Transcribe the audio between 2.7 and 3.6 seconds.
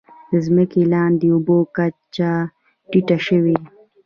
ټیټه شوې؟